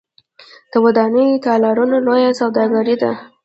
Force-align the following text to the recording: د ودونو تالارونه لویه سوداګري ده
د 0.71 0.73
ودونو 0.83 1.23
تالارونه 1.45 1.97
لویه 2.07 2.31
سوداګري 2.41 2.95
ده 3.01 3.11